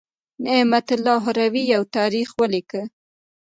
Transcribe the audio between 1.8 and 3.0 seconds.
تاریخ ولیکه.